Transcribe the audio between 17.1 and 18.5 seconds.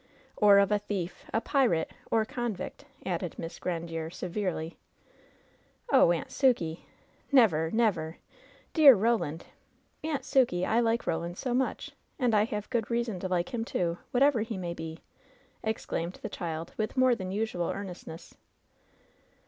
than usual earnestness.